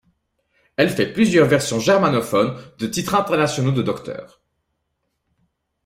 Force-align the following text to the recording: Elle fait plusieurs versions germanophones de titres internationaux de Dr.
Elle 0.77 0.89
fait 0.89 1.13
plusieurs 1.13 1.47
versions 1.47 1.79
germanophones 1.79 2.57
de 2.79 2.87
titres 2.87 3.13
internationaux 3.13 3.69
de 3.71 3.83
Dr. 3.83 4.41